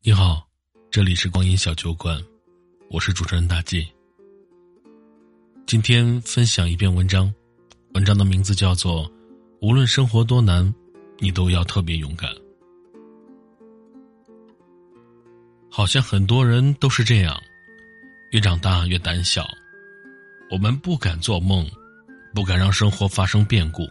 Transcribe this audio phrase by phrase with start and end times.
[0.00, 0.48] 你好，
[0.92, 2.22] 这里是光阴小酒馆，
[2.88, 3.84] 我是主持人大 G。
[5.66, 7.34] 今天分享一篇文章，
[7.94, 9.04] 文章的名字叫做
[9.60, 10.72] 《无论生活多难，
[11.18, 12.30] 你都要特别勇敢》。
[15.68, 17.36] 好像很多人都是这样，
[18.30, 19.48] 越长大越胆小，
[20.48, 21.68] 我们不敢做梦，
[22.32, 23.82] 不敢让生活发生变故，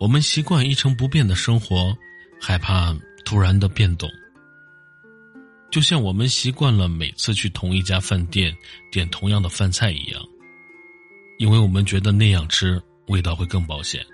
[0.00, 1.94] 我们习惯一成不变的生活，
[2.40, 4.10] 害怕突然的变动。
[5.70, 8.56] 就像我们习惯了每次去同一家饭店
[8.90, 10.20] 点同样的饭菜一样，
[11.38, 14.04] 因为我们觉得那样吃味道会更保险，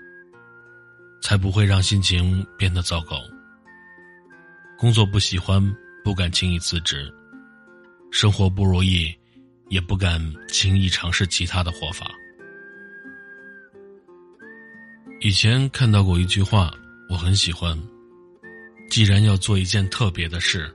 [1.21, 3.19] 才不会让心情变得糟糕。
[4.77, 5.59] 工作不喜欢，
[6.03, 7.11] 不敢轻易辞职；
[8.11, 9.11] 生活不如意，
[9.69, 12.11] 也不敢轻易尝试其他的活法。
[15.21, 16.71] 以前看到过一句话，
[17.09, 17.75] 我很喜欢：
[18.91, 20.71] 既然要做一件特别的事。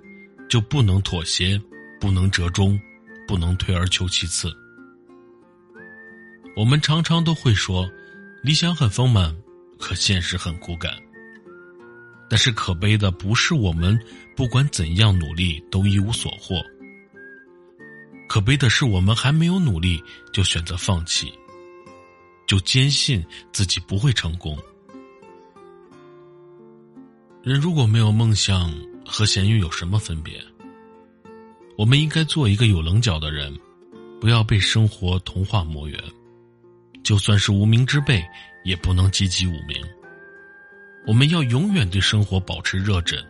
[0.53, 1.59] 就不能妥协，
[1.99, 2.79] 不能折中，
[3.27, 4.53] 不能退而求其次。
[6.55, 7.91] 我们常常都会说，
[8.43, 9.35] 理想很丰满，
[9.79, 10.93] 可现实很骨感。
[12.29, 13.99] 但是可悲的不是我们
[14.37, 16.63] 不管怎样努力都一无所获，
[18.29, 21.33] 可悲的是我们还没有努力就选择放弃，
[22.47, 23.25] 就坚信
[23.55, 24.55] 自己不会成功。
[27.43, 28.71] 人如果没有梦想，
[29.13, 30.43] 和咸鱼有什么分别？
[31.77, 33.55] 我们应该做一个有棱角的人，
[34.19, 36.03] 不要被生活同化磨圆。
[37.05, 38.25] 就算是无名之辈，
[38.65, 39.77] 也不能籍籍无名。
[41.07, 43.23] 我们要永远对生活保持热忱，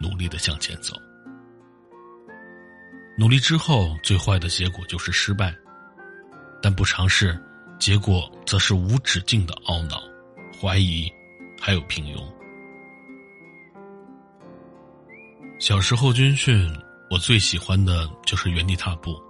[0.00, 0.94] 努力的向前走。
[3.18, 5.50] 努力之后，最坏的结果就是失败；
[6.62, 7.36] 但不尝试，
[7.80, 10.04] 结果则是无止境的懊恼、
[10.60, 11.10] 怀疑，
[11.60, 12.24] 还有平庸。
[15.66, 16.72] 小时候军训，
[17.10, 19.20] 我最喜欢的就是原地踏步，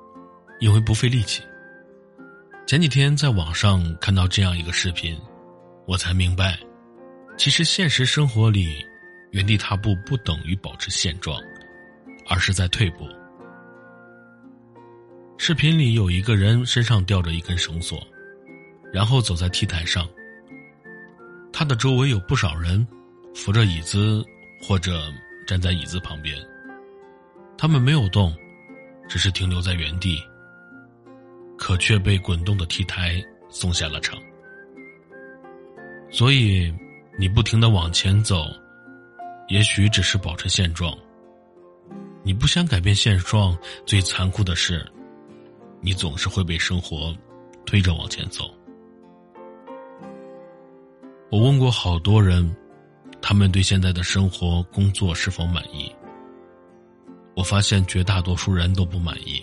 [0.60, 1.42] 因为不费力气。
[2.66, 5.18] 前几天在网上看到这样一个视频，
[5.86, 6.58] 我才明白，
[7.38, 8.84] 其实现实生活里，
[9.30, 11.40] 原地踏步不等于保持现状，
[12.28, 13.08] 而是在退步。
[15.38, 17.98] 视频里有一个人身上吊着一根绳索，
[18.92, 20.06] 然后走在 T 台上，
[21.50, 22.86] 他的周围有不少人
[23.34, 24.22] 扶着椅子
[24.60, 25.10] 或者。
[25.46, 26.36] 站在椅子旁边，
[27.56, 28.34] 他们没有动，
[29.08, 30.20] 只是停留在原地，
[31.56, 34.18] 可却被滚动的 T 台送下了场。
[36.10, 36.74] 所以，
[37.16, 38.44] 你不停的往前走，
[39.48, 40.92] 也许只是保持现状。
[42.24, 44.84] 你不想改变现状，最残酷的是，
[45.80, 47.16] 你总是会被生活
[47.64, 48.50] 推着往前走。
[51.30, 52.54] 我问过好多人。
[53.20, 55.92] 他们对现在的生活、工作是否满意？
[57.34, 59.42] 我发现绝大多数人都不满意，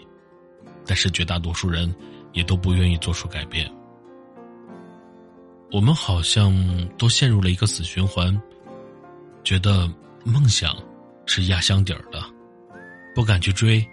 [0.85, 1.93] 但是绝大多数人
[2.31, 3.69] 也都不愿意做出改变。
[5.71, 6.53] 我们好像
[6.97, 8.39] 都陷入了一个死循环，
[9.43, 9.91] 觉得
[10.23, 10.75] 梦想
[11.25, 12.23] 是压箱底儿的，
[13.13, 13.85] 不敢去追，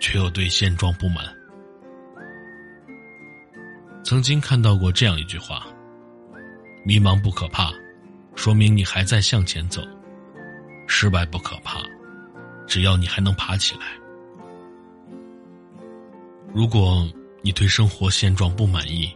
[0.00, 1.24] 却又对现状不满。
[4.04, 5.66] 曾经看到过这样一句话：
[6.84, 7.72] 迷茫不可怕。
[8.34, 9.82] 说明你还在向前走，
[10.88, 11.80] 失败不可怕，
[12.66, 13.86] 只要你还能爬起来。
[16.52, 17.08] 如果
[17.40, 19.14] 你对生活现状不满意，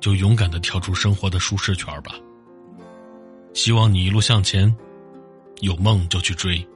[0.00, 2.14] 就勇敢的跳出生活的舒适圈吧。
[3.54, 4.74] 希望你一路向前，
[5.60, 6.66] 有梦就去追。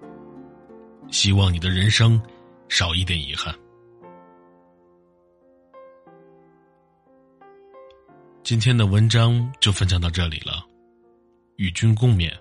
[1.10, 2.20] 希望你的人生
[2.68, 3.54] 少一点遗憾。
[8.42, 10.64] 今天的文章就分享到这里了。
[11.60, 12.32] 与君共勉。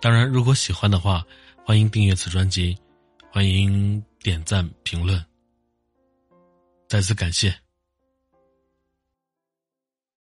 [0.00, 1.22] 当然，如果喜欢的话，
[1.66, 2.74] 欢迎订阅此专辑，
[3.30, 5.22] 欢迎点赞评论。
[6.88, 7.54] 再次感谢。